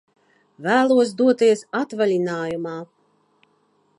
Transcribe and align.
Vēlos 0.67 1.11
doties 1.19 1.61
atvaļinājumā! 1.81 2.75